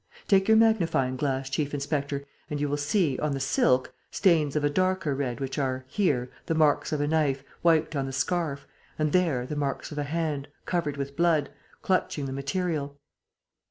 [0.27, 4.63] Take your magnifying glass, chief inspector, and you will see, on the silk, stains of
[4.63, 8.65] a darker red which are, here, the marks of a knife wiped on the scarf
[8.97, 11.51] and, there, the marks of a hand, covered with blood,
[11.83, 12.97] clutching the material.